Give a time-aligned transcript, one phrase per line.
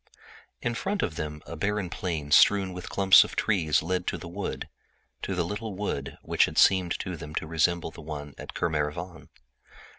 [0.63, 4.27] In front of them a barren plain studded with clumps of trees led to the
[4.27, 4.67] wood,
[5.21, 9.29] to the little wood which had seemed to them to resemble the one at Kermarivan.